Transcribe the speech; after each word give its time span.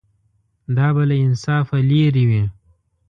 دا 0.77 0.87
به 0.95 1.03
له 1.09 1.15
انصافه 1.25 1.77
لرې 1.89 2.23
وي. 2.29 2.43